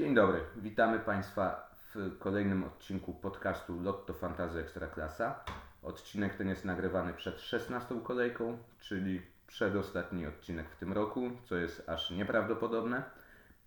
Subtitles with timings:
[0.00, 5.44] Dzień dobry, witamy Państwa w kolejnym odcinku podcastu Lotto Fantazy Ekstraklasa.
[5.82, 11.88] Odcinek ten jest nagrywany przed 16 kolejką, czyli przedostatni odcinek w tym roku, co jest
[11.88, 13.02] aż nieprawdopodobne.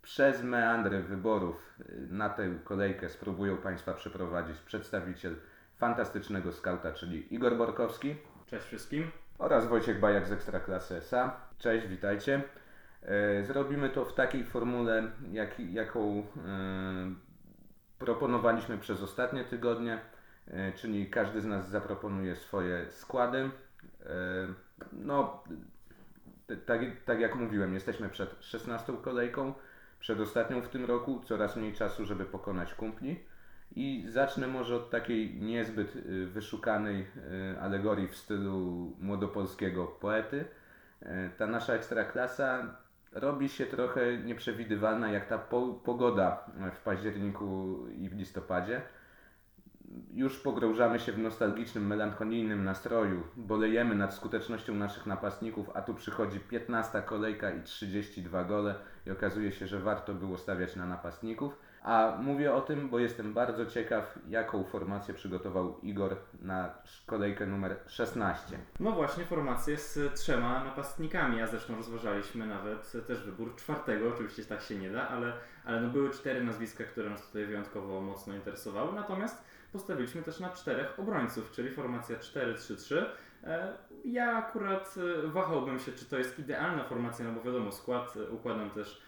[0.02, 5.36] Przez meandry wyborów y, na tę kolejkę spróbują Państwa przeprowadzić przedstawiciel
[5.76, 8.16] fantastycznego skauta, czyli Igor Borkowski
[8.46, 9.10] Cześć wszystkim.
[9.38, 11.36] oraz Wojciech Bajak z Ekstraklasy SA.
[11.58, 12.42] Cześć, witajcie.
[13.04, 16.24] E, Zrobimy to w takiej formule, jak, jaką e,
[17.98, 19.98] proponowaliśmy przez ostatnie tygodnie,
[20.46, 23.50] e, czyli każdy z nas zaproponuje swoje składy.
[24.92, 25.44] No,
[26.66, 29.54] tak, tak jak mówiłem, jesteśmy przed 16 kolejką,
[30.00, 33.24] przed ostatnią w tym roku, coraz mniej czasu, żeby pokonać kumpli.
[33.76, 35.92] I zacznę może od takiej niezbyt
[36.26, 37.06] wyszukanej
[37.60, 40.44] alegorii w stylu młodopolskiego poety.
[41.38, 42.76] Ta nasza ekstraklasa
[43.14, 48.82] robi się trochę nieprzewidywalna jak ta po, pogoda w październiku i w listopadzie.
[50.12, 56.40] Już pogrążamy się w nostalgicznym, melancholijnym nastroju, bolejemy nad skutecznością naszych napastników, a tu przychodzi
[56.40, 58.74] 15 kolejka i 32 gole
[59.06, 61.58] i okazuje się, że warto było stawiać na napastników.
[61.84, 66.74] A mówię o tym, bo jestem bardzo ciekaw, jaką formację przygotował Igor na
[67.06, 68.58] kolejkę numer 16.
[68.80, 74.62] No właśnie, formację z trzema napastnikami, a zresztą rozważaliśmy nawet też wybór czwartego, oczywiście tak
[74.62, 75.32] się nie da, ale,
[75.64, 80.50] ale no były cztery nazwiska, które nas tutaj wyjątkowo mocno interesowały, natomiast postawiliśmy też na
[80.50, 83.04] czterech obrońców, czyli formacja 4-3-3.
[83.44, 83.72] E,
[84.04, 84.94] Ja akurat
[85.24, 89.02] e, wahałbym się, czy to jest idealna formacja, no bo wiadomo, skład e, układam też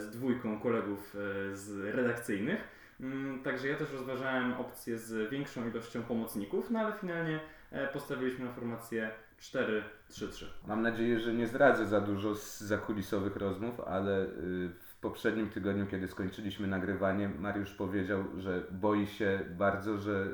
[0.00, 1.16] z dwójką kolegów
[1.50, 2.64] e, z redakcyjnych.
[3.00, 8.44] Mm, Także ja też rozważałem opcję z większą ilością pomocników, no ale finalnie e, postawiliśmy
[8.44, 10.44] na formację 4-3-3.
[10.66, 14.28] Mam nadzieję, że nie zdradzę za dużo z zakulisowych rozmów, ale y,
[14.80, 20.28] w poprzednim tygodniu, kiedy skończyliśmy nagrywanie, Mariusz powiedział, że boi się bardzo, że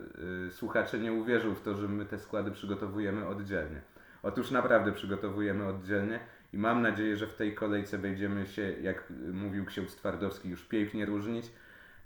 [0.49, 3.81] y, słuchacze nie uwierzą w to, że my te składy przygotowujemy oddzielnie.
[4.23, 6.21] Otóż naprawdę przygotowujemy oddzielnie
[6.56, 11.06] i mam nadzieję, że w tej kolejce będziemy się, jak mówił ksiądz Twardowski, już pięknie
[11.06, 11.47] różnić.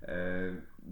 [0.02, 0.16] E,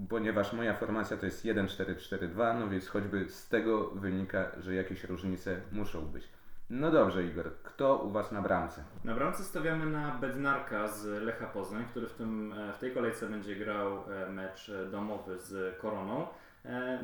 [0.08, 5.60] ponieważ moja formacja to jest 1-4-4-2, no więc choćby z tego wynika, że jakieś różnice
[5.72, 6.28] muszą być.
[6.70, 8.84] No dobrze, Igor, kto u Was na bramce?
[9.04, 13.28] Na bramce stawiamy na Bednarka z Lecha Poznań, który w, tym, e, w tej kolejce
[13.28, 16.26] będzie grał e, mecz domowy z Koroną.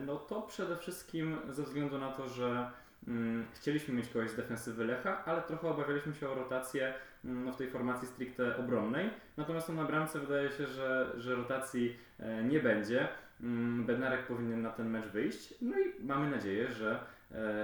[0.07, 2.71] No to przede wszystkim ze względu na to, że
[3.55, 6.95] chcieliśmy mieć kogoś z defensywy Lecha, ale trochę obawialiśmy się o rotację
[7.25, 9.11] mm, no, w tej formacji stricte obronnej.
[9.37, 13.09] Natomiast no, na bramce wydaje się, że, że rotacji e, nie będzie.
[13.41, 15.55] Mm, Bednarek powinien na ten mecz wyjść.
[15.63, 16.99] No i mamy nadzieję, że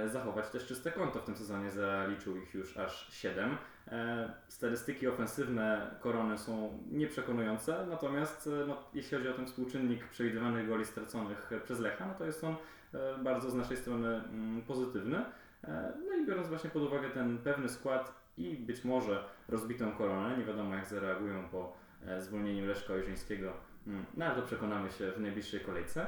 [0.07, 1.71] zachować też czyste konto w tym sezonie.
[1.71, 3.57] Zaliczył ich już aż 7.
[3.87, 10.67] E, statystyki ofensywne Korony są nieprzekonujące, natomiast e, no, jeśli chodzi o ten współczynnik przewidywanych
[10.67, 12.55] goli straconych e, przez Lecha, no to jest on
[12.93, 15.25] e, bardzo z naszej strony mm, pozytywny.
[15.63, 20.37] E, no i biorąc właśnie pod uwagę ten pewny skład i być może rozbitą koronę,
[20.37, 23.53] nie wiadomo jak zareagują po e, zwolnieniu Leszka Ojrzeńskiego,
[23.87, 26.07] mm, no ale to przekonamy się w najbliższej kolejce.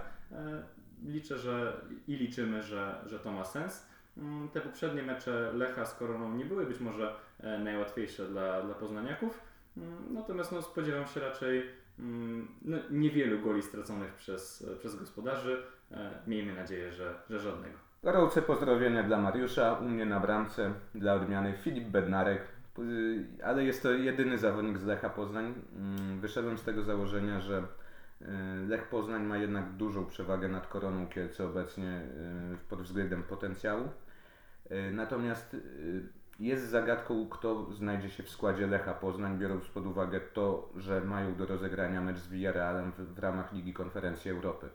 [1.06, 3.88] Liczę, że i liczymy, że, że to ma sens.
[4.18, 8.76] Mm, Te poprzednie mecze Lecha z Koroną nie były być może e, najłatwiejsze dla, dla
[8.76, 9.40] poznaniaków,
[9.78, 11.64] Mm, natomiast no, spodziewam się raczej
[12.00, 15.64] mm, no, niewielu goli straconych przez, przez gospodarzy.
[15.92, 17.78] E, Miejmy nadzieję, że, że żadnego.
[18.04, 22.42] Gorące pozdrowienia dla Mariusza, u mnie na bramce dla odmiany Filip Bednarek,
[23.44, 25.54] ale jest to jedyny zawodnik z Lecha Poznań.
[26.20, 27.64] Wyszedłem z tego założenia, że
[28.68, 32.02] Lech Poznań ma jednak dużą przewagę nad Koroną Kielce obecnie
[32.54, 33.90] y, pod względem potencjału.
[34.72, 35.56] Y, Natomiast
[36.40, 41.36] jest zagadką, kto znajdzie się w składzie Lecha Poznań, biorąc pod uwagę to, że mają
[41.36, 44.70] do rozegrania mecz z Villarrealem w, w ramach Ligi Konferencji Europy.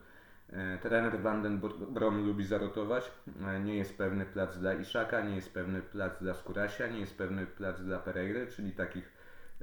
[0.53, 3.10] E, Trener Van den Brom lubi zarotować.
[3.47, 7.19] E, Nie jest pewny plac dla Iszaka, nie jest pewny plac dla Skurasia, nie jest
[7.19, 9.12] pewny plac dla Pereiry, czyli takich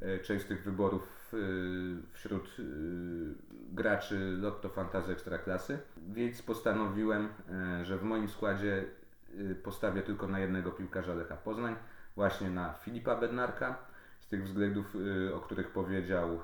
[0.01, 1.14] e, częstych wyborów e,
[2.13, 2.63] wśród e,
[3.71, 5.79] graczy Lotto Fantasy Ekstraklasy.
[6.07, 8.85] Więc postanowiłem, e, że w moim składzie
[9.63, 11.75] postawię tylko na jednego piłkarza Lecha Poznań,
[12.15, 13.77] właśnie na Filipa Bednarka,
[14.19, 14.95] z tych względów,
[15.33, 16.39] o których powiedział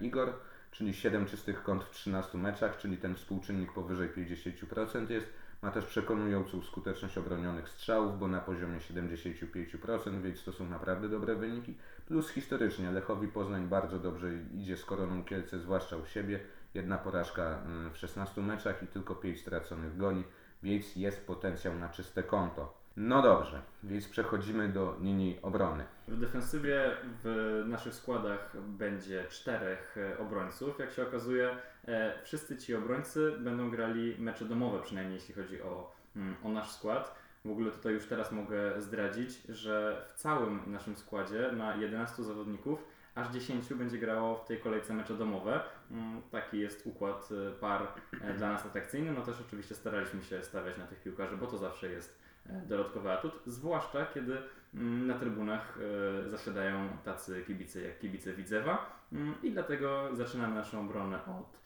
[0.00, 0.32] Igor
[0.72, 5.26] czyli 7 czystych kąt w 13 meczach, czyli ten współczynnik powyżej 50% jest.
[5.62, 11.34] Ma też przekonującą skuteczność obronionych strzałów, bo na poziomie 75%, więc to są naprawdę dobre
[11.34, 11.74] wyniki.
[12.12, 16.40] Plus historycznie Lechowi Poznań bardzo dobrze idzie z Koroną Kielce, zwłaszcza u siebie.
[16.74, 20.24] Jedna porażka mm, w 16 meczach i tylko 5 straconych goli,
[20.62, 22.78] więc jest potencjał na czyste konto.
[22.96, 25.84] No dobrze, więc przechodzimy do linii obrony.
[26.08, 26.90] W defensywie
[27.24, 30.78] w naszych składach będzie czterech e, obrońców.
[30.78, 31.56] Jak się okazuje,
[31.88, 36.70] e, wszyscy ci obrońcy będą grali mecze domowe, przynajmniej jeśli chodzi o, mm, o nasz
[36.70, 37.21] skład.
[37.44, 42.84] W ogóle tutaj już teraz mogę zdradzić, że w całym naszym składzie na 11 zawodników
[43.14, 45.60] aż 10 będzie grało w tej kolejce mecze domowe.
[45.90, 47.88] Mm, taki jest układ e, par
[48.36, 49.12] dla nas atrakcyjny.
[49.12, 52.22] No też oczywiście staraliśmy się stawiać na tych piłkarzy, bo to zawsze jest
[52.66, 54.38] dodatkowy atut, zwłaszcza kiedy
[54.74, 55.78] mm, na trybunach
[56.26, 61.60] zasiadają tacy kibice jak kibice Widzewa mm, i dlatego zaczynamy naszą obronę od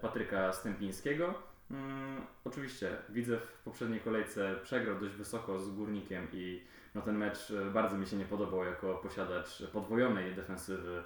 [0.00, 1.34] Patryka Stępińskiego.
[1.72, 6.62] Mm, oczywiście Widzew w poprzedniej kolejce przegrał dość wysoko z Górnikiem i
[6.94, 11.02] no, ten mecz e, bardzo mi się nie podobał jako posiadacz podwojonej defensywy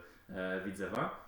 [0.64, 1.26] Widzewa.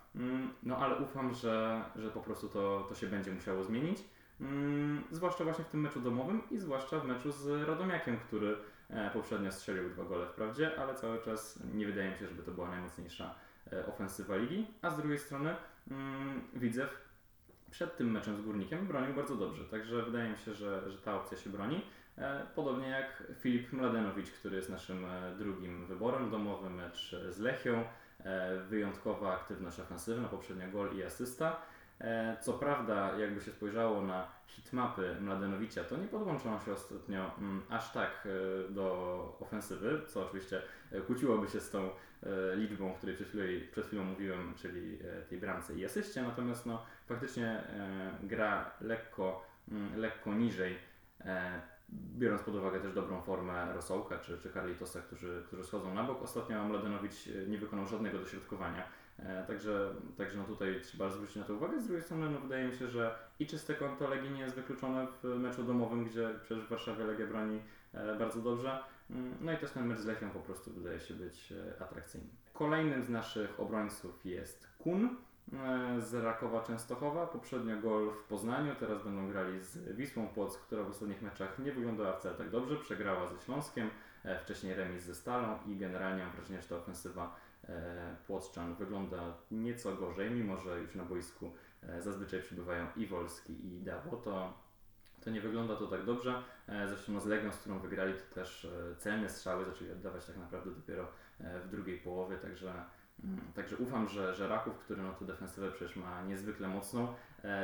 [0.63, 4.03] No ale ufam, że, że po prostu to, to się będzie musiało zmienić.
[4.41, 8.57] Mm, zwłaszcza właśnie w tym meczu domowym i zwłaszcza w meczu z Radomiakiem, który
[8.89, 12.51] e, poprzednio strzelił dwa gole wprawdzie, ale cały czas nie wydaje mi się, żeby to
[12.51, 13.35] była najmocniejsza
[13.73, 14.67] e, ofensywa ligi.
[14.81, 15.55] A z drugiej strony
[15.91, 17.08] mm, Widzew
[17.71, 21.15] przed tym meczem z Górnikiem bronił bardzo dobrze, także wydaje mi się, że, że ta
[21.15, 21.81] opcja się broni.
[22.17, 25.05] E, podobnie jak Filip Mladenowicz, który jest naszym
[25.37, 27.83] drugim wyborem, domowy mecz z Lechią,
[28.69, 31.61] wyjątkowa aktywność ofensywna, poprzednio gol i asysta.
[32.01, 37.61] E, co prawda, jakby się spojrzało na hitmapy Mladenowicza, to nie podłączono się ostatnio mm,
[37.69, 40.61] aż tak e, do ofensywy, co oczywiście
[40.91, 41.89] e, kłóciłoby się z tą
[42.55, 44.99] liczbą, o której przed chwilą, przed chwilą mówiłem, czyli
[45.29, 47.63] tej bramce i asyście, natomiast no, faktycznie
[48.23, 50.77] gra lekko, mm, lekko niżej,
[51.93, 56.21] biorąc pod uwagę też dobrą formę Rosołka czy, czy Carlitosa, którzy, którzy schodzą na bok.
[56.21, 58.83] Ostatnio Mladenowicz nie wykonał żadnego dośrodkowania
[59.47, 61.81] także, także no tutaj trzeba zwrócić na to uwagę.
[61.81, 65.07] Z drugiej strony no wydaje mi się, że i czyste konto Legii nie jest wykluczone
[65.23, 67.61] w meczu domowym, gdzie przecież w Warszawie Legia broni
[67.93, 68.83] e, bardzo dobrze.
[69.09, 72.27] Mm, no i też ten mecz z Lechią po prostu wydaje się być e, atrakcyjny.
[72.53, 75.15] Kolejnym z naszych obrońców jest Kun
[75.99, 77.27] z Rakowa Częstochowa.
[77.27, 81.71] Poprzednio gol w Poznaniu, teraz będą grali z Wisłą Płock, która w ostatnich meczach nie
[81.71, 82.75] wyglądała wcale tak dobrze.
[82.75, 83.89] Przegrała ze Śląskiem,
[84.43, 87.35] wcześniej remis ze Stalą i generalnie mam wrażenie, że ta ofensywa
[87.69, 91.51] E, Płotrzan wygląda nieco gorzej, mimo że już na boisku
[91.83, 94.53] e, zazwyczaj przybywają i Wolski i Dawo, to,
[95.21, 96.43] to nie wygląda to tak dobrze.
[96.67, 98.67] E, zresztą no z Legią, z którą wygrali, to też
[98.97, 101.07] celne strzały zaczęli oddawać tak naprawdę dopiero
[101.39, 102.73] w drugiej połowie, także
[103.23, 107.13] mm, Także ufam, że, że Raków, który no tę defensywę przecież ma niezwykle mocną,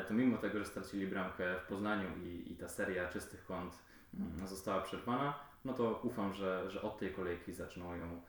[0.07, 3.73] to mimo tego, że stracili bramkę w Poznaniu i, i ta seria czystych kąt
[4.13, 8.21] mm, została przerwana, no to ufam, że, że od tej kolejki zaczną ją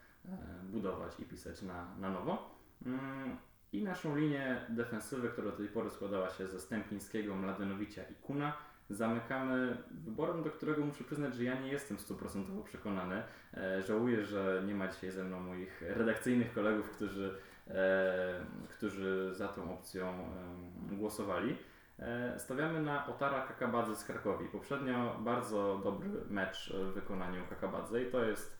[0.62, 2.56] budować i pisać na, na nowo.
[2.86, 3.36] Mm,
[3.72, 8.52] I naszą linię defensywy, która do tej pory składała się ze Stępińskiego, Mladenowicza i Kuna,
[8.90, 13.22] zamykamy wyborem, do którego muszę przyznać, że ja nie jestem stuprocentowo przekonany.
[13.54, 17.38] E, żałuję, że nie ma dzisiaj ze mną moich redakcyjnych kolegów, którzy,
[17.68, 21.56] e, którzy za tą opcją e, głosowali.
[21.98, 24.48] E, stawiamy na Otara Kakabadze z Krakowi.
[24.48, 28.58] Poprzednio bardzo dobry mecz w wykonaniu Kakabadze i to jest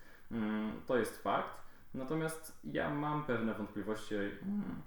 [0.87, 1.67] to jest fakt.
[1.95, 4.83] Natomiast ja mam pewne wątpliwości mm,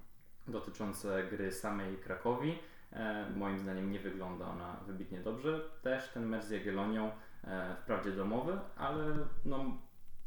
[0.47, 2.59] dotyczące gry samej Krakowi.
[2.93, 5.61] E, moim zdaniem nie wygląda ona wybitnie dobrze.
[5.81, 7.11] Też ten mecz z Jagiellonią
[7.43, 9.05] e, wprawdzie domowy, ale
[9.45, 9.65] no,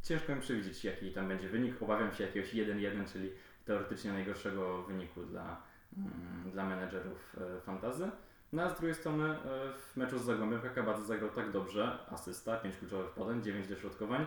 [0.02, 1.82] ciężko mi przewidzieć jaki tam będzie wynik.
[1.82, 3.32] Obawiam się jakiegoś 1-1, czyli
[3.64, 5.62] teoretycznie najgorszego wyniku dla,
[5.96, 8.10] mm, dla menedżerów e, fantazy.
[8.52, 9.36] No a z drugiej strony
[9.76, 14.26] w meczu z Zagłębiem Kakabadze zagrał tak dobrze, asysta, 5 kluczowych podań, 9 dośrodkowań,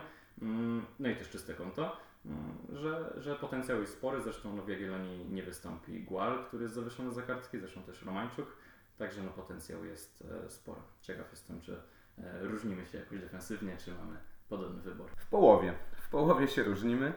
[0.98, 2.38] no i też czyste konto, mm,
[2.72, 4.20] że, że potencjał jest spory.
[4.20, 8.56] Zresztą no, w Jagiellonii nie wystąpi Gual, który jest zawieszony za kartki, zresztą też Romańczuk.
[8.98, 10.80] Także no, potencjał jest e, spory.
[11.02, 11.72] Ciekaw jestem, czy
[12.18, 14.16] e, różnimy się jakoś defensywnie, czy mamy
[14.48, 15.10] podobny wybór.
[15.16, 15.74] W połowie.
[16.00, 17.12] W połowie się różnimy.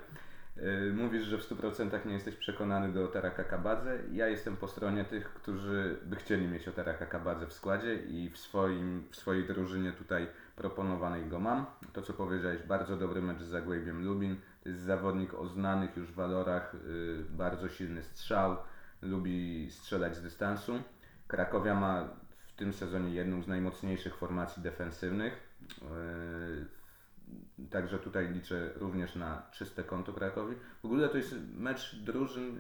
[0.58, 4.00] E, mówisz, że w 100% nie jesteś przekonany do Taraka Kabadze.
[4.12, 8.30] Ja jestem po stronie tych, którzy by chcieli mieć o Taraka Kabadze w składzie i
[8.30, 10.28] w, swoim, w swojej drużynie tutaj
[10.60, 11.66] proponowanej go mam.
[11.94, 14.36] To co powiedziałeś, bardzo dobry mecz z Zagłębiem Lubin.
[14.64, 18.58] To jest zawodnik o znanych już walorach, yy, bardzo silny strzał,
[19.02, 20.82] lubi strzelać z dystansu.
[21.28, 22.10] Krakowia ma
[22.48, 25.34] w tym sezonie jedną z najmocniejszych formacji defensywnych.
[25.82, 30.56] Yy, także tutaj liczę również na czyste konto Krakowi.
[30.82, 32.56] W ogóle to jest mecz drużyn,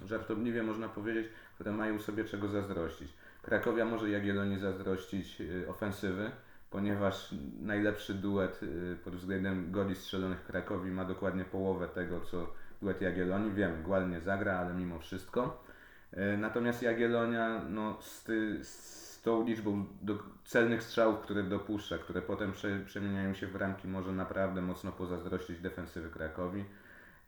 [0.00, 3.12] yy, żartobliwie można powiedzieć, które mają sobie czego zazdrościć.
[3.42, 6.30] Krakowia może Jagiellonii zazdrościć ofensywy,
[6.70, 13.00] ponieważ najlepszy duet y, pod względem goli strzelonych Krakowi ma dokładnie połowę tego, co duet
[13.00, 13.52] Jagiellonii.
[13.52, 15.64] Wiem, Gual nie zagra, ale mimo wszystko.
[16.12, 22.22] Y, natomiast Jagiellonia no, z, ty, z tą liczbą do, celnych strzałów, które dopuszcza, które
[22.22, 26.64] potem prze, przemieniają się w bramki, może naprawdę mocno pozazdrościć defensywy Krakowi.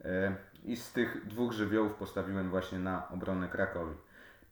[0.04, 3.94] E, I z tych dwóch żywiołów postawiłem właśnie na obronę Krakowi.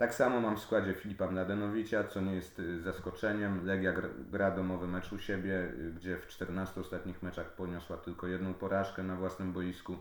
[0.01, 3.67] Tak samo mam w składzie Filipa Mladenowicza, co nie jest y, zaskoczeniem.
[3.67, 3.93] Legia
[4.31, 9.03] gra domowy mecz u siebie, y, gdzie w 14 ostatnich meczach poniosła tylko jedną porażkę
[9.03, 9.97] na własnym boisku.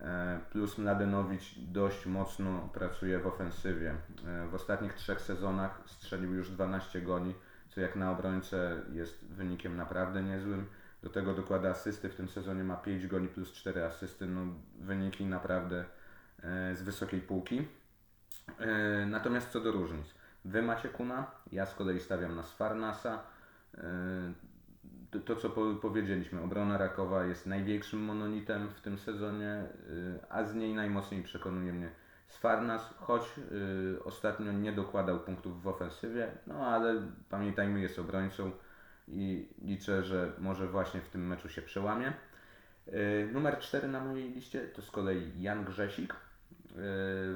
[0.00, 3.94] E, plus Mladenowicz dość mocno pracuje w ofensywie.
[4.26, 7.34] E, w ostatnich trzech sezonach strzelił już 12 goli,
[7.68, 10.66] co jak na obrońcę jest wynikiem naprawdę niezłym.
[11.02, 14.40] Do tego dokłada asysty, w tym sezonie ma 5 goli plus 4 asysty, no
[14.80, 15.84] wyniki naprawdę
[16.42, 17.68] e, z wysokiej półki.
[19.06, 20.14] Natomiast co do różnic.
[20.44, 23.22] Wy macie Kuna, ja z kolei stawiam na Sfarnasa
[25.24, 25.50] to, co
[25.82, 31.72] powiedzieliśmy, obrona Rakowa jest największym monolitem w tym sezonie, y, a z niej najmocniej przekonuje
[31.72, 31.90] mnie
[32.28, 33.22] Sfarnas, choć
[34.04, 38.50] ostatnio nie dokładał punktów w ofensywie, no ale pamiętajmy, jest obrońcą
[39.08, 42.12] i liczę, że może właśnie w tym meczu się przełamie.
[43.32, 46.14] Numer 4 na mojej liście to z kolei Jan Grzesik.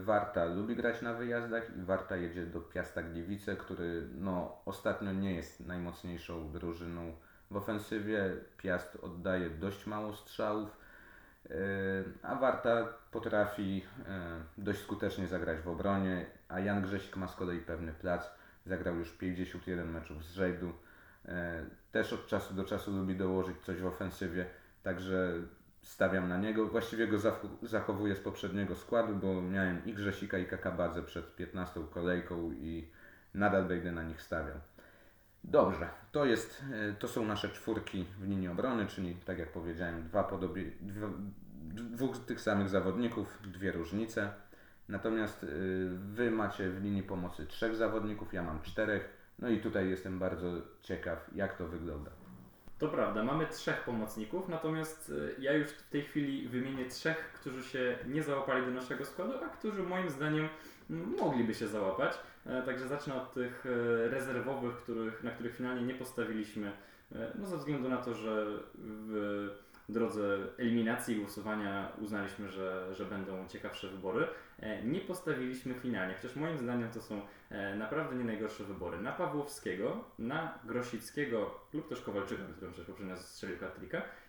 [0.02, 5.34] Warta lubi grać na wyjazdach i Warta jedzie do Piasta Gliwice, który no, ostatnio nie
[5.34, 7.12] jest najmocniejszą drużyną
[7.52, 10.76] w ofensywie Piast oddaje dość mało strzałów,
[11.50, 11.54] e,
[12.22, 17.60] a Warta potrafi e, dość skutecznie zagrać w obronie, a Jan Grzesik ma z kolei
[17.60, 18.30] pewny plac.
[18.66, 20.38] Zagrał już 51 meczów z.
[21.28, 24.46] E, też od czasu do czasu lubi dołożyć coś w ofensywie,
[24.82, 25.32] także
[25.82, 26.66] stawiam na niego.
[26.66, 27.18] Właściwie go
[27.62, 32.88] zachowuję z poprzedniego składu, bo miałem i Grzesika i Kakabadze przed 15 kolejką i
[33.34, 34.56] nadal będę na nich stawiał.
[35.44, 40.02] Dobrze, to, jest, e, to są nasze czwórki w linii obrony, czyli tak jak powiedziałem,
[40.02, 41.08] dwa podobie, dwa,
[41.70, 44.32] dwóch tych samych zawodników, dwie różnice.
[44.88, 45.46] Natomiast e,
[46.14, 49.22] Wy macie w linii pomocy trzech zawodników, ja mam czterech.
[49.38, 52.10] No i tutaj jestem bardzo ciekaw, jak to wygląda.
[52.82, 57.64] To prawda, mamy trzech pomocników, natomiast e, ja już w tej chwili wymienię trzech, którzy
[57.64, 60.48] się nie załapali do naszego składu, a którzy moim zdaniem
[60.90, 62.18] mogliby się załapać.
[62.46, 66.72] E, także zacznę od tych e, rezerwowych, których, na których finalnie nie postawiliśmy,
[67.34, 69.48] no ze względu na to, że w
[69.88, 74.26] drodze eliminacji głosowania uznaliśmy, że, że będą ciekawsze wybory.
[74.84, 77.20] Nie postawiliśmy finalnie, chociaż moim zdaniem to są
[77.76, 79.00] naprawdę nie najgorsze wybory.
[79.00, 83.80] Na Pawłowskiego, na Grosickiego lub też Kowalczyka, który przecież poprzednio strzelił hat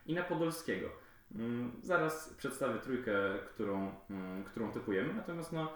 [0.06, 0.90] i na Podolskiego.
[1.36, 3.12] Mm, zaraz przedstawię trójkę,
[3.50, 5.74] którą, mm, którą typujemy, natomiast no,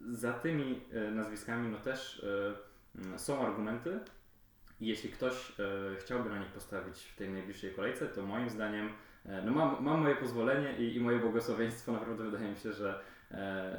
[0.00, 2.26] za tymi e, nazwiskami no też
[3.14, 4.00] e, są argumenty.
[4.86, 8.88] Jeśli ktoś e, chciałby na nich postawić w tej najbliższej kolejce, to moim zdaniem
[9.44, 11.92] no mam, mam moje pozwolenie i, i moje błogosławieństwo.
[11.98, 13.00] Naprawdę wydaje mi się, że,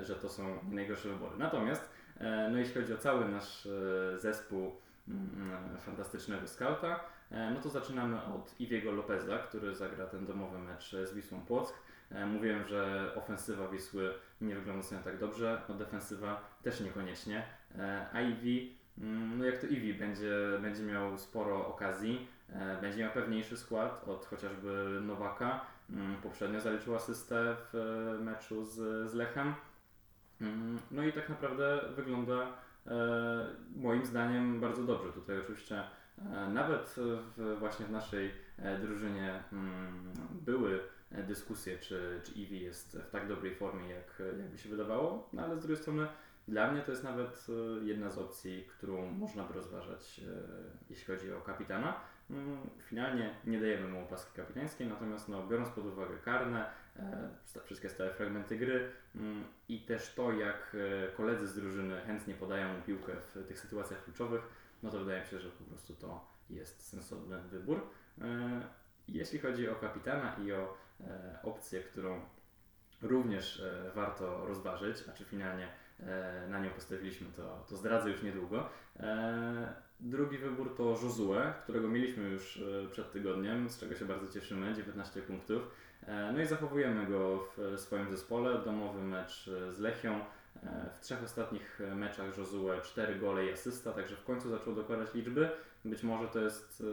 [0.01, 1.37] że to są najgorsze wybory.
[1.37, 1.89] Natomiast
[2.51, 3.67] no jeśli chodzi o cały nasz
[4.15, 4.71] zespół
[5.79, 6.99] fantastycznego skauta,
[7.31, 11.73] no to zaczynamy od Iwiego Lopeza, który zagra ten domowy mecz z Wisłą Płock.
[12.11, 17.43] E, mówiłem, że ofensywa Wisły nie wygląda sobie tak dobrze, no defensywa też niekoniecznie.
[17.77, 18.35] E, mm,
[19.37, 24.25] no jak to Iwi, będzie, będzie miał sporo okazji, e, będzie miał pewniejszy skład od
[24.25, 25.65] chociażby Nowaka.
[25.89, 28.73] Mm, poprzednio zaliczył asystę w meczu z,
[29.11, 29.53] z Lechem.
[30.41, 32.47] Mm, no i tak naprawdę wygląda
[33.75, 35.13] moim zdaniem bardzo dobrze.
[35.13, 35.83] Tutaj oczywiście
[36.49, 38.31] nawet w, właśnie w naszej
[38.81, 39.43] drużynie
[40.31, 40.79] były
[41.11, 45.43] E, dyskusję, czy, czy Eevee jest w tak dobrej formie, jak, jakby się wydawało, no
[45.43, 46.07] ale z drugiej strony
[46.47, 50.31] dla mnie to jest nawet e, jedna z opcji, którą można by rozważać, e,
[50.89, 51.99] jeśli chodzi o kapitana.
[52.29, 56.65] Mm, finalnie nie dajemy mu opaski kapitańskiej, natomiast no, biorąc pod uwagę karne,
[57.65, 60.77] wszystkie stałe fragmenty gry mm, i też to, jak
[61.17, 64.41] koledzy z drużyny chętnie podają mu piłkę w tych sytuacjach kluczowych,
[64.83, 67.89] no to wydaje mi się, że po prostu to jest sensowny wybór.
[69.07, 72.21] Jeśli chodzi o kapitana i o E, opcję, którą
[73.01, 75.69] również e, warto rozważyć, a czy finalnie e,
[76.49, 78.69] na nią postawiliśmy, to, to zdradzę już niedługo.
[79.99, 85.21] Drugi wybór to Josue, którego mieliśmy już przed tygodniem, z czego się bardzo cieszymy, 19
[85.21, 85.71] punktów.
[86.33, 88.59] No i zachowujemy go w swoim zespole.
[88.65, 90.19] Domowy mecz z Lechią.
[90.93, 95.49] W trzech ostatnich meczach Josue 4 gole i asysta, także w końcu zaczął dokładać liczby.
[95.85, 96.83] Być może to jest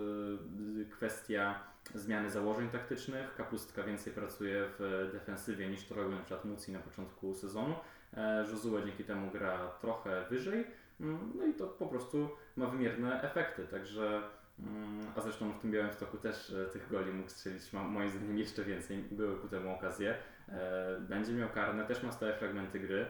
[0.90, 1.60] kwestia
[1.94, 3.34] zmiany założeń taktycznych.
[3.34, 7.74] Kapustka więcej pracuje w defensywie niż to robił na przykład Muci na początku sezonu.
[8.16, 10.66] E, Josue dzięki temu gra trochę wyżej.
[11.00, 14.22] Mm, no i to po prostu ma wymierne efekty, także
[14.58, 18.38] mm, a zresztą w tym białym stoku też e, tych goli mógł strzelić, moim zdaniem
[18.38, 20.14] jeszcze więcej, były ku temu okazje.
[20.48, 23.06] E, będzie miał karne, też ma stałe fragmenty gry,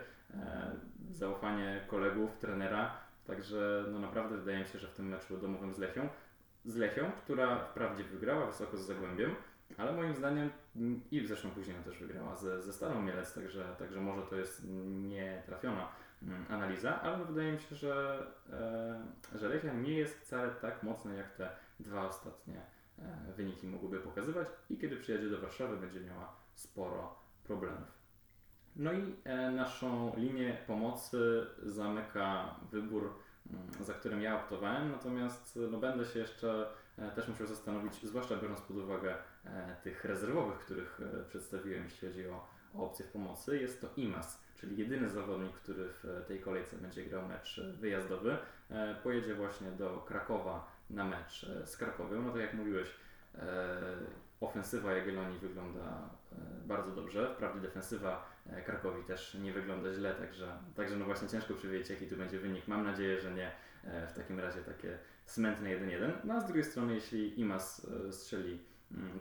[1.11, 5.78] zaufanie kolegów, trenera, Także no naprawdę wydaje mi się, że w tym meczu domowym z
[5.78, 6.09] Lechią,
[6.64, 9.35] z Lechią, która wprawdzie wygrała wysoko z Zagłębiem,
[9.79, 10.50] ale moim zdaniem
[11.11, 15.88] i zresztą później też wygrała ze, ze Starą Mielec, także, także może to jest nietrafiona
[16.23, 21.14] mm, analiza, ale wydaje mi się, że, e, że Lechia nie jest wcale tak mocna
[21.14, 21.50] jak te
[21.81, 22.61] dwa ostatnie
[22.99, 27.14] e, wyniki mogłyby pokazywać i kiedy przyjedzie do Warszawy będzie miała sporo
[27.45, 28.02] problemów.
[28.76, 33.14] No i e, naszą linię pomocy zamyka wybór,
[33.50, 36.67] mm, za którym ja optowałem, natomiast no, będę się jeszcze
[37.14, 39.14] też musiał zastanowić, zwłaszcza biorąc pod uwagę
[39.83, 43.59] tych rezerwowych, których przedstawiłem, jeśli chodzi o, o opcję pomocy.
[43.59, 48.37] Jest to IMAS, czyli jedyny zawodnik, który w tej kolejce będzie grał mecz wyjazdowy.
[49.03, 52.23] Pojedzie właśnie do Krakowa na mecz z Krakowią.
[52.23, 52.89] No tak jak mówiłeś,
[54.41, 56.11] ofensywa Jagiellonii wygląda
[56.67, 61.55] bardzo dobrze, wprawdzie defensywa E, Krakowi też nie wygląda źle, także, także no właśnie ciężko
[61.55, 62.69] przewidzieć jaki tu będzie wynik.
[62.69, 63.53] Mam nadzieję, że nie
[63.85, 66.13] e, w takim razie takie smętne 1-1.
[66.25, 68.59] No a z drugiej strony, jeśli Imas e, strzeli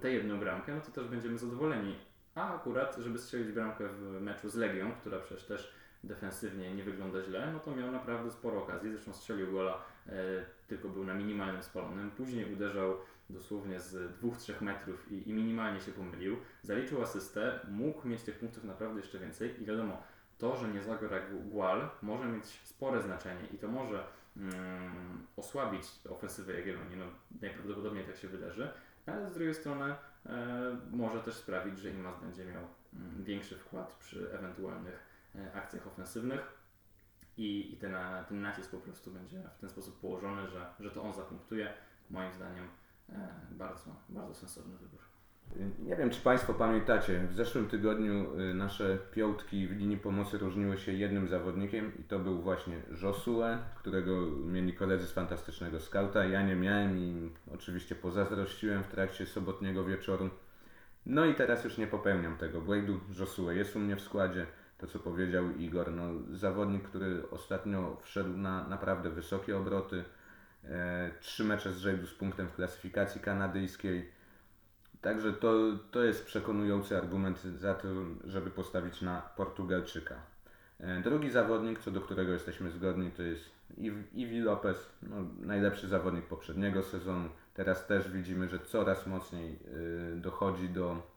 [0.02, 1.96] tę jedną bramkę, no to też będziemy zadowoleni.
[2.36, 5.74] A akurat, żeby strzelić bramkę w meczu z Legią, która przecież też
[6.04, 8.92] defensywnie nie wygląda źle, no to miał naprawdę sporo okazji.
[8.92, 10.12] Zresztą strzelił gola, e,
[10.68, 12.12] tylko był na minimalnym spalonym.
[12.12, 12.98] Później uderzał
[13.30, 16.38] dosłownie z 2-3 metrów i, i, minimalnie się pomylił.
[16.62, 20.04] Zaliczył asystę, mógł mieć tych punktów naprawdę jeszcze więcej i wiadomo,
[20.38, 24.04] to, że nie zagra Gual może mieć spore znaczenie i to może
[24.38, 27.06] mm, osłabić ofensywę Jagiellonii, no
[27.42, 28.70] najprawdopodobniej tak się wydarzy,
[29.06, 33.94] ale z drugiej strony e, może też sprawić, że Imas będzie miał mm, większy wkład
[33.94, 35.00] przy ewentualnych
[35.36, 36.42] e, akcjach ofensywnych
[37.38, 37.96] i, i ten,
[38.30, 41.74] ten nacisk po prostu będzie w ten sposób położony, że, że to on zapunktuje.
[42.10, 42.68] Moim zdaniem
[43.12, 45.00] E, bardzo, bardzo sensowny wybór.
[45.80, 50.78] Nie wiem, czy Państwo pamiętacie, w zeszłym tygodniu y, nasze piątki w linii pomocy różniły
[50.78, 56.26] się jednym zawodnikiem i to był właśnie Josue, którego mieli koledzy z Fantastycznego Skauta.
[56.26, 60.30] Ja nie miałem i oczywiście pozazdrościłem w trakcie sobotniego wieczoru.
[61.06, 63.00] No i teraz już nie popełniam tego błędu.
[63.20, 64.46] Josue jest u mnie w składzie.
[64.78, 70.04] To co powiedział Igor, no, zawodnik, który ostatnio wszedł na naprawdę wysokie obroty
[70.70, 74.12] E, trzy mecze z rzędu z punktem w klasyfikacji kanadyjskiej.
[75.02, 75.54] Także to,
[75.92, 77.88] to jest przekonujący argument za to,
[78.26, 80.16] żeby postawić na Portugalczyka.
[80.80, 83.50] E, drugi zawodnik, co do którego jesteśmy zgodni, to jest
[84.14, 87.30] Iwi Lopez, no, najlepszy zawodnik poprzedniego sezonu.
[87.54, 91.12] Teraz też widzimy, że coraz mocniej e, dochodzi do,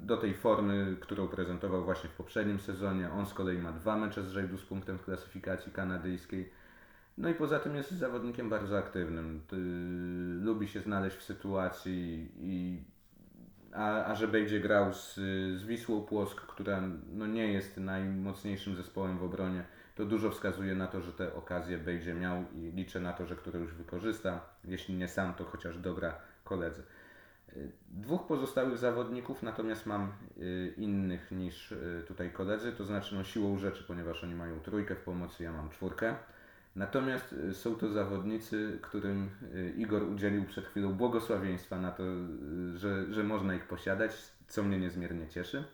[0.00, 3.10] do tej formy, którą prezentował właśnie w poprzednim sezonie.
[3.10, 6.50] On z kolei ma dwa mecze z rzędu z punktem w klasyfikacji kanadyjskiej.
[7.18, 9.40] No i poza tym jest zawodnikiem bardzo aktywnym.
[10.40, 12.82] lubi się znaleźć w sytuacji i
[13.72, 15.14] a, a że będzie grał z,
[15.58, 20.86] z Wisłą Płosk, która no nie jest najmocniejszym zespołem w obronie, to dużo wskazuje na
[20.86, 24.40] to, że te okazje będzie miał i liczę na to, że które już wykorzysta.
[24.64, 26.82] Jeśli nie sam, to chociaż dogra koledzy.
[27.88, 33.58] Dwóch pozostałych zawodników natomiast mam y, innych niż y, tutaj koledzy, to znaczy no siłą
[33.58, 36.16] rzeczy, ponieważ oni mają trójkę w pomocy, ja mam czwórkę.
[36.76, 42.78] Natomiast y, są to zawodnicy, którym y, Igor udzielił przed chwilą błogosławieństwa na to, y,
[42.78, 44.12] że, że można ich posiadać,
[44.48, 45.64] co mnie niezmiernie cieszy.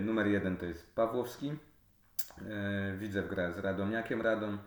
[0.00, 1.52] Numer jeden to jest Pawłowski.
[2.98, 4.58] Widzew gra z Radomiakiem Radom.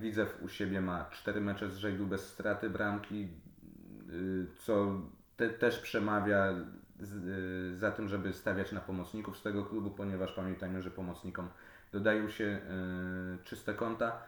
[0.00, 3.28] Widzew u siebie ma cztery mecze z rzędu bez straty bramki,
[4.58, 5.00] co
[5.36, 6.54] te, też przemawia
[7.00, 11.48] z, za tym, żeby stawiać na pomocników z tego klubu, ponieważ pamiętajmy, że pomocnikom
[11.92, 12.60] dodają się
[13.44, 14.22] czyste konta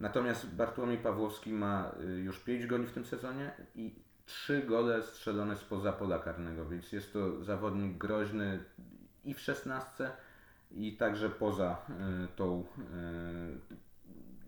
[0.00, 3.94] Natomiast Bartłomiej Pawłowski ma y, już 5 goli w tym sezonie i
[4.26, 8.64] 3 gole strzelone spoza pola karnego, więc jest to zawodnik groźny
[9.24, 10.10] i w 16
[10.70, 11.76] i także poza
[12.24, 12.64] y, tą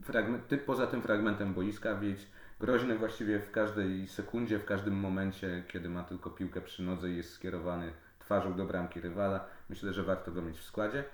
[0.01, 2.21] y, fragment, poza tym fragmentem boiska, więc
[2.61, 7.17] groźny właściwie w każdej sekundzie, w każdym momencie, kiedy ma tylko piłkę przy nodze i
[7.17, 9.45] jest skierowany twarzą do bramki rywala.
[9.69, 11.05] Myślę, że warto go mieć w składzie.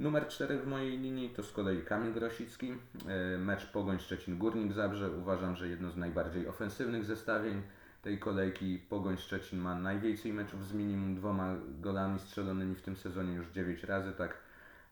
[0.00, 2.74] Numer 4 w mojej linii to z kolei Kamil Grosicki.
[3.08, 5.10] E, mecz Pogoń Szczecin Górnik Zabrze.
[5.10, 7.62] Uważam, że jedno z najbardziej ofensywnych zestawień
[8.02, 8.78] tej kolejki.
[8.78, 13.84] Pogoń Szczecin ma najwięcej meczów z minimum dwoma golami strzelonymi w tym sezonie już 9
[13.84, 14.12] razy.
[14.12, 14.36] Tak,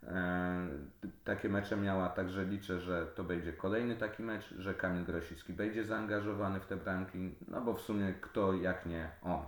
[0.02, 0.68] e,
[1.24, 5.84] takie mecze miała, także liczę, że to będzie kolejny taki mecz, że Kamil Grosicki będzie
[5.84, 9.42] zaangażowany w te bramki, no bo w sumie kto jak nie on.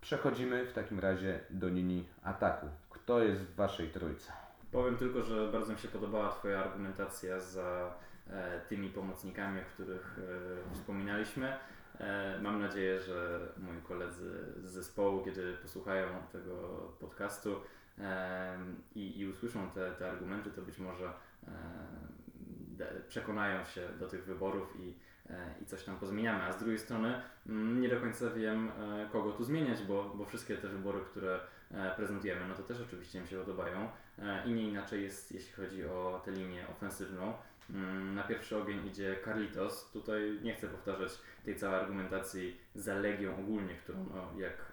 [0.00, 2.66] Przechodzimy w takim razie do linii ataku.
[2.90, 4.43] Kto jest w Waszej trójce?
[4.74, 7.94] Powiem tylko, że bardzo mi się podobała Twoja argumentacja za
[8.30, 11.56] e, tymi pomocnikami, o których e, wspominaliśmy.
[12.00, 14.30] E, mam nadzieję, że moi koledzy
[14.62, 16.54] z zespołu, kiedy posłuchają tego
[17.00, 17.60] podcastu
[18.94, 21.12] i, i usłyszą te, te argumenty, to być może
[23.08, 24.94] przekonają się do tych wyborów i,
[25.62, 26.42] i coś tam pozmieniamy.
[26.42, 28.70] A z drugiej strony mm, nie do końca wiem,
[29.12, 31.40] kogo tu zmieniać, bo, bo wszystkie te wybory, które
[31.96, 33.88] prezentujemy, no to też oczywiście mi się podobają.
[34.46, 37.34] I nie inaczej jest, jeśli chodzi o tę linię ofensywną.
[37.70, 39.90] Mm, na pierwszy ogień idzie Carlitos.
[39.92, 41.10] Tutaj nie chcę powtarzać
[41.44, 44.72] tej całej argumentacji za Legią ogólnie, którą, no, jak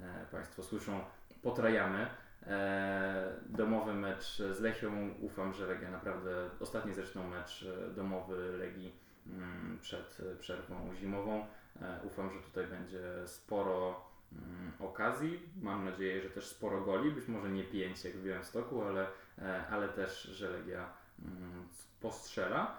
[0.00, 1.04] e, e, Państwo słyszą,
[1.42, 2.06] potrajamy.
[2.46, 5.14] E, domowy mecz z Lechią.
[5.20, 8.92] Ufam, że Legia naprawdę, ostatni zresztą mecz e, domowy Legii
[9.26, 11.46] mm, przed przerwą zimową.
[11.82, 14.00] E, ufam, że tutaj będzie sporo
[14.80, 15.40] okazji.
[15.62, 19.06] Mam nadzieję, że też sporo goli, być może nie pięć jak w Białymstoku, ale,
[19.38, 20.92] e, ale też, że Legia
[21.24, 21.68] mm,
[22.00, 22.76] postrzela.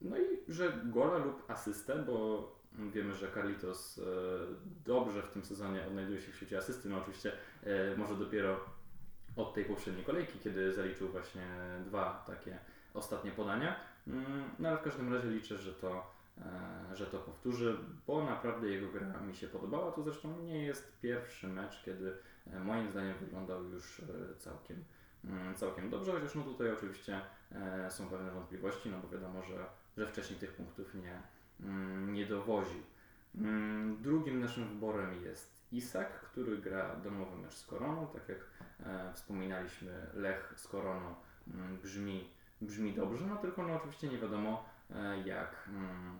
[0.00, 4.02] No i że gola lub asystę, bo wiemy, że Carlitos e,
[4.84, 6.88] dobrze w tym sezonie odnajduje się w świecie asysty.
[6.88, 7.32] No oczywiście
[7.64, 8.60] e, może dopiero
[9.36, 11.46] od tej poprzedniej kolejki, kiedy zaliczył właśnie
[11.86, 12.58] dwa takie
[12.94, 13.76] ostatnie podania.
[14.06, 16.11] Mm, no ale w każdym razie liczę, że to,
[16.92, 19.92] że to powtórzy, bo naprawdę jego gra mi się podobała.
[19.92, 22.16] To zresztą nie jest pierwszy mecz, kiedy
[22.64, 24.02] moim zdaniem wyglądał już
[24.38, 24.84] całkiem,
[25.24, 27.20] mm, całkiem dobrze, chociaż no tutaj oczywiście
[27.88, 29.66] są pewne wątpliwości, no bo wiadomo, że
[29.96, 31.22] że wcześniej tych punktów nie,
[31.60, 32.82] mm, nie dowoził.
[33.34, 38.06] Mm, drugim naszym wyborem jest Isak, który gra domowy mecz z Koroną.
[38.06, 38.38] Tak jak
[38.86, 41.14] e, wspominaliśmy, Lech z Koroną
[41.82, 42.28] brzmi,
[42.60, 44.71] brzmi dobrze, no tylko no, oczywiście nie wiadomo e,
[45.24, 46.18] jak, mm,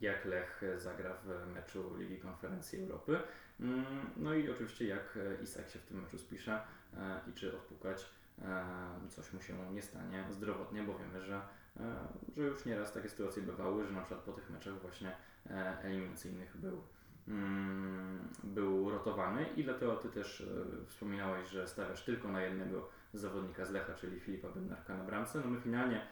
[0.00, 3.18] jak Lech zagra w meczu Ligi Konferencji Europy.
[3.60, 3.84] Mm,
[4.16, 6.60] no i oczywiście jak Isak się w tym meczu spisze
[6.96, 8.06] e, i czy odpukać
[8.42, 8.64] e,
[9.08, 11.40] coś mu się nie stanie zdrowotnie, bo wiemy, że
[11.76, 15.16] E, że już nieraz takie sytuacje bywały, że na przykład po tych meczach właśnie
[15.50, 16.82] e, eliminacyjnych był,
[17.28, 23.64] mm, był rotowany i dlatego Ty też e, wspominałeś, że stawiasz tylko na jednego zawodnika
[23.64, 25.40] z Lecha, czyli Filipa Bednarka na bramce.
[25.40, 26.06] No my finalnie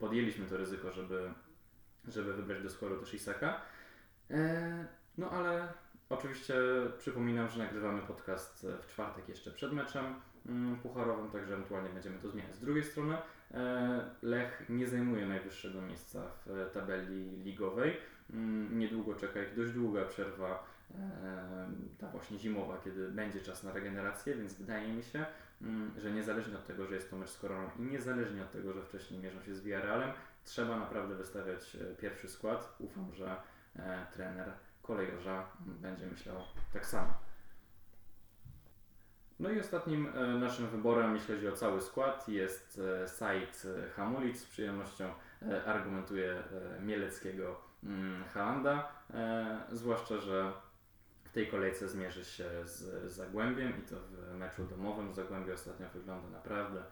[0.00, 1.32] podjęliśmy to ryzyko, żeby,
[2.08, 3.60] żeby wybrać do składu też Isaka.
[5.18, 5.68] No ale
[6.08, 6.54] oczywiście
[6.98, 10.04] przypominam, że nagrywamy podcast w czwartek jeszcze przed meczem
[10.46, 12.54] mm, pucharowym, także ewentualnie będziemy to zmieniać.
[12.54, 13.16] Z drugiej strony
[13.54, 17.96] E, Lech nie zajmuje najwyższego miejsca w tabeli ligowej.
[18.32, 20.64] Mm, niedługo czeka ich dość długa przerwa, e,
[21.98, 25.26] ta właśnie zimowa, kiedy będzie czas na regenerację, więc wydaje mi się,
[25.62, 28.72] mm, że niezależnie od tego, że jest to mecz z Koroną i niezależnie od tego,
[28.72, 30.10] że wcześniej mierzą się z Villarrealem,
[30.44, 32.76] trzeba naprawdę wystawiać e, pierwszy skład.
[32.78, 33.36] Ufam, że
[34.12, 36.36] trener kolejorza będzie myślał
[36.72, 37.14] tak samo.
[39.40, 43.62] No i ostatnim e, naszym wyborem, jeśli chodzi o cały skład, jest e, Said
[43.96, 44.40] Hamulic.
[44.40, 45.04] Z przyjemnością
[45.42, 46.42] e, argumentuje
[46.80, 48.92] Mieleckiego mm, Halanda,
[49.72, 50.52] zwłaszcza, że
[51.30, 55.14] w tej kolejce zmierzy się z Zagłębiem i to w meczu domowym.
[55.14, 56.82] Zagłębie ostatnio wygląda naprawdę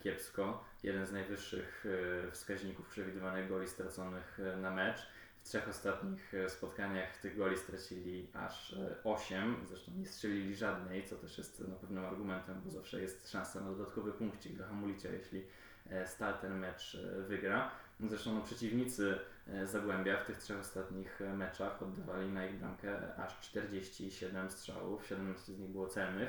[0.00, 0.64] kiepsko.
[0.82, 1.86] Jeden z najwyższych
[2.32, 5.06] wskaźników przewidywanych goli straconych na mecz.
[5.42, 11.04] W trzech ostatnich e, spotkaniach tych goli stracili aż 8, e, zresztą nie strzelili żadnej,
[11.04, 15.08] co też jest na pewnym argumentem, bo zawsze jest szansa na dodatkowy punkcik do Hamulicia,
[15.12, 15.44] jeśli
[15.90, 16.96] e, Stal ten mecz
[17.28, 17.70] wygra.
[18.00, 19.18] Zresztą no, przeciwnicy
[19.64, 25.58] Zagłębia w tych trzech ostatnich meczach oddawali na ich bramkę aż 47 strzałów, 17 z
[25.58, 26.28] nich było celnych.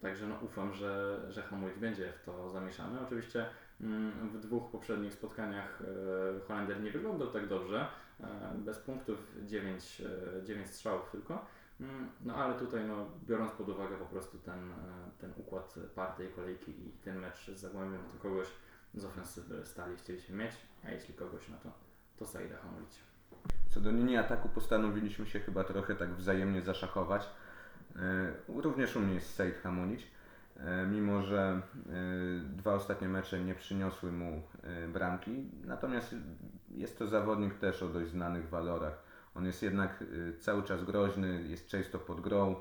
[0.00, 3.00] Także no, ufam, że, że Hamulic będzie w to zamieszany.
[3.00, 3.46] Oczywiście
[3.80, 5.82] Mm, w dwóch poprzednich spotkaniach
[6.36, 7.86] e, Holender nie wyglądał tak dobrze.
[8.20, 10.02] E, bez punktów 9,
[10.44, 11.46] 9 e, strzałów tylko.
[11.80, 14.72] Mm, no ale tutaj, no, biorąc pod uwagę po prostu ten,
[15.18, 18.46] ten układ par tej kolejki i ten mecz z Zagłębiem, to kogoś
[18.96, 20.52] z ofensywy stali chcieliśmy mieć,
[20.84, 21.72] a jeśli kogoś, no to,
[22.16, 22.98] to Saida Hamulić.
[23.70, 27.28] Co do linii ataku postanowiliśmy się chyba trochę tak wzajemnie zaszachować.
[28.48, 30.06] Również u mnie jest Said Hamulić.
[30.60, 32.00] E, mimo że e,
[32.56, 35.50] dwa ostatnie mecze nie przyniosły mu e, bramki.
[35.64, 36.14] Natomiast
[36.70, 39.02] jest to zawodnik też o dość znanych walorach.
[39.34, 40.04] On jest jednak
[40.40, 42.56] cały czas groźny, jest często pod grą.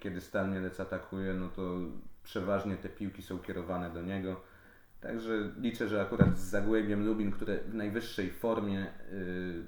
[0.00, 1.62] Kiedy Stal Mielec atakuje, no to
[2.22, 4.40] przeważnie te piłki są kierowane do niego.
[5.04, 8.86] Także liczę, że akurat z Zagłębiem Lubin, które w najwyższej formie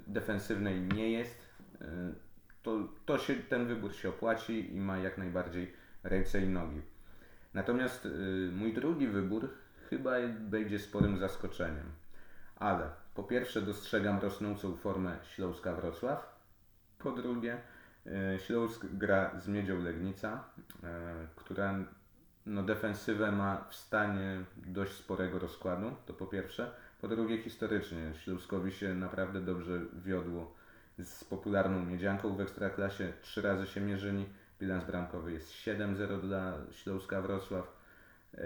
[0.07, 1.47] defensywnej nie jest,
[2.63, 5.73] to, to się, ten wybór się opłaci i ma jak najbardziej
[6.03, 6.83] ręce i nogi.
[7.55, 9.49] Natomiast y, mój drugi wybór
[9.91, 11.87] chyba będzie sporym zaskoczeniem.
[12.57, 16.41] Ale po pierwsze dostrzegam rosnącą formę Śląska Wrocław.
[16.99, 17.61] Po drugie
[18.07, 20.87] y, Śląsk gra z Miedzią Legnica, y,
[21.37, 21.85] która
[22.47, 26.71] no, defensywę ma w stanie dość sporego rozkładu, to po pierwsze.
[27.01, 30.55] Po drugie historycznie Śląskowi się naprawdę dobrze wiodło
[30.99, 33.13] z popularną Miedzianką w Ekstraklasie.
[33.23, 34.27] Trzy razy się mierzyli
[34.61, 37.73] Bilans bramkowy jest 7-0 dla Śląska Wrocław.
[38.35, 38.41] E,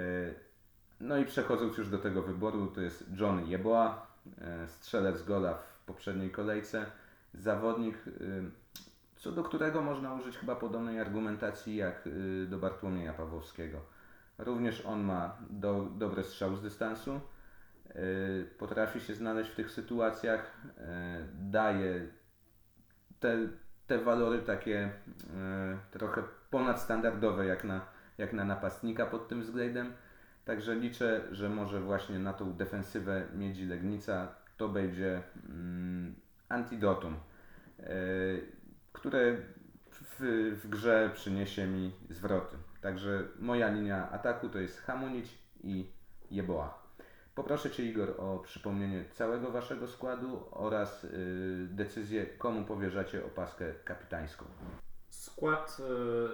[1.00, 4.06] No i przechodząc już do tego wyboru, to jest John Jeboa,
[4.66, 6.86] strzelec gola w poprzedniej kolejce,
[7.34, 7.96] zawodnik,
[9.20, 12.08] co do którego można użyć chyba podobnej argumentacji jak
[12.48, 13.80] do Bartłomieja Pawłowskiego.
[14.38, 17.20] Również on ma do, dobre strzał z dystansu,
[18.58, 20.60] potrafi się znaleźć w tych sytuacjach,
[21.40, 22.06] daje
[23.20, 23.38] te,
[23.86, 24.90] te walory takie
[25.90, 27.80] trochę ponadstandardowe jak na,
[28.18, 29.92] jak na napastnika pod tym względem.
[30.44, 36.14] Także liczę, że może właśnie na tą defensywę Miedzi Legnica to będzie mm,
[36.48, 37.16] antidotum,
[38.92, 39.36] które
[39.90, 42.56] w, w, grze przyniesie mi zwroty.
[42.80, 45.90] Także moja linia ataku to jest Hamunić i
[46.30, 46.80] Jeboa.
[47.34, 54.44] Poproszę Cię Igor o przypomnienie całego Waszego składu oraz y, decyzję, komu powierzacie opaskę kapitańską.
[55.08, 55.76] Skład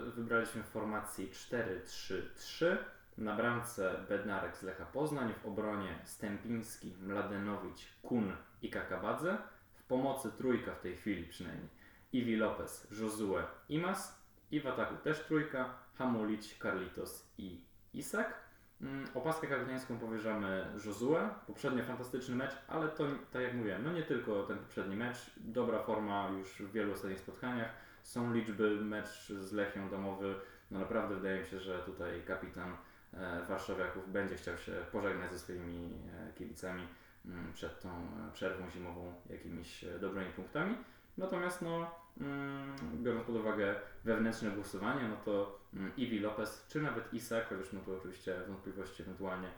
[0.07, 2.77] y, wybraliśmy w formacji 4-3-3.
[3.19, 9.39] Na bramce Bednarek z Lecha Poznań, w obronie Stępiński, Mladenowicz, Kun i Kakabadze.
[9.75, 11.69] W pomocy trójka w tej chwili przynajmniej.
[12.13, 17.61] Iwi Lopez, Josue, Imas i w ataku też trójka, Hamulić, Carlitos i
[17.95, 18.47] Isak.
[18.81, 21.17] Mm, opaskę kapitańską powierzamy Josue.
[21.47, 25.31] Poprzednio fantastyczny mecz, ale to tak jak mówiłem, no nie tylko ten poprzedni mecz.
[25.37, 27.71] Dobra forma już w wielu ostatnich spotkaniach.
[28.03, 30.35] Są liczby, mecz z Lechią domowy.
[30.71, 32.77] No naprawdę wydaje mi się, że tutaj kapitan
[33.15, 36.83] E, warszawiaków będzie chciał się pożegnać ze swoimi e, kibicami
[37.27, 40.77] mm, przed tą e, przerwą zimową jakimiś dobrymi punktami.
[41.19, 43.75] Natomiast no, mm, biorąc pod uwagę
[44.05, 49.03] wewnętrzne głosowanie, no to mm, Iwi Lopez, czy nawet Isak, chociaż no tu oczywiście wątpliwości
[49.03, 49.49] ewentualnie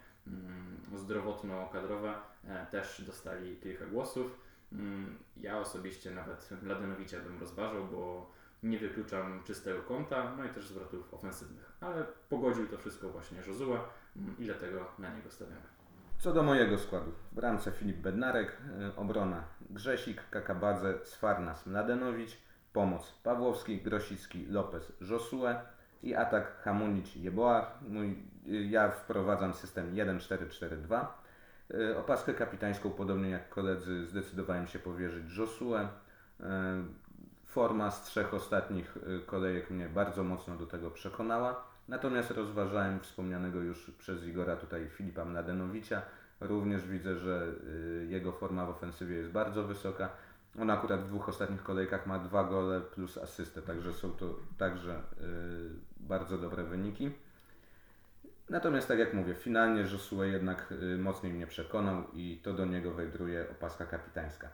[0.96, 2.14] zdrowotno-kadrowe,
[2.70, 4.38] też dostali kilka głosów.
[5.36, 8.30] Ja osobiście nawet Mladenowicza bym rozważał, bo
[8.62, 11.72] nie wykluczam czystego kąta, no i też zwrotów ofensywnych.
[11.80, 13.42] Ale pogodził to wszystko właśnie
[14.16, 15.77] mm, i dlatego na niego stawiamy.
[16.18, 17.12] Co do mojego składu.
[17.32, 18.56] W bramce Filip Bednarek,
[18.92, 22.38] y, obrona Grzesik, Kakabadze, Sfarnas, Mladenowicz,
[22.72, 25.54] pomoc Pawłowski, Grosicki, Lopez, Josue
[26.02, 27.78] i atak Hamunić, Jeboa.
[27.88, 31.06] Mój, y, ja wprowadzam system 1-4-4-2.
[31.74, 35.88] Y, opaskę kapitańską, podobnie jak koledzy, zdecydowałem się powierzyć Josue.
[37.44, 41.67] Forma z trzech ostatnich kolejek mnie bardzo mocno do tego przekonała.
[41.88, 46.02] Natomiast rozważałem wspomnianego już przez Igora tutaj Filipa Mladenowicza.
[46.40, 47.52] Również widzę, że
[48.02, 50.08] y, jego forma w ofensywie jest bardzo wysoka.
[50.60, 54.96] On akurat w dwóch ostatnich kolejkach ma dwa gole plus asystę, także są to także
[54.96, 55.00] y,
[55.96, 57.10] bardzo dobre wyniki.
[58.50, 63.50] Natomiast tak jak mówię, finalnie Josue jednak mocniej mnie przekonał i to do niego wędruje
[63.50, 64.48] opaska kapitańska.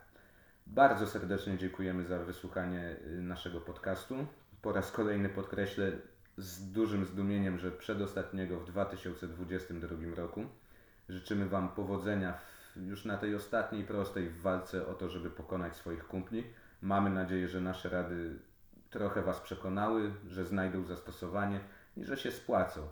[0.67, 4.15] Bardzo serdecznie dziękujemy za wysłuchanie y, naszego podcastu.
[4.61, 5.91] Po raz kolejny podkreślę
[6.37, 10.45] z dużym zdumieniem, że przedostatniego w 2022 roku.
[11.09, 16.07] Życzymy Wam powodzenia w, już na tej ostatniej prostej walce o to, żeby pokonać swoich
[16.07, 16.43] kumpli.
[16.81, 18.39] Mamy nadzieję, że nasze rady
[18.89, 21.59] trochę Was przekonały, że znajdą zastosowanie
[21.97, 22.87] i że się spłacą.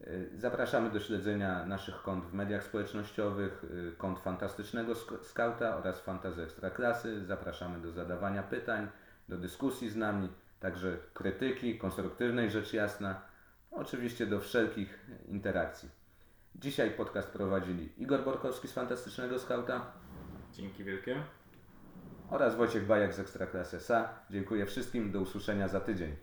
[0.00, 6.42] Y, zapraszamy do śledzenia naszych kont w mediach społecznościowych, y, kont Fantastycznego Skauta oraz Fantazy
[6.42, 7.24] Ekstraklasy.
[7.24, 8.88] Zapraszamy do zadawania pytań,
[9.28, 10.28] do dyskusji z nami,
[10.62, 13.20] także krytyki, konstruktywnej rzecz jasna,
[13.70, 15.88] oczywiście do wszelkich interakcji.
[16.54, 19.92] Dzisiaj podcast prowadzili Igor Borkowski z Fantastycznego Skauta.
[20.52, 21.22] Dzięki wielkie.
[22.30, 24.08] Oraz Wojciech Bajak z Ekstraklasy SA.
[24.30, 26.16] Dziękuję wszystkim, do usłyszenia za tydzień.